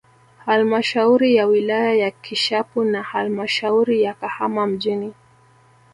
Halmashauri 0.45 1.35
ya 1.35 1.45
wilaya 1.47 1.93
ya 1.93 2.11
Kishapu 2.11 2.83
na 2.83 3.03
halamshauri 3.03 4.01
ya 4.03 4.13
Kahama 4.13 4.67
mjini 4.67 5.13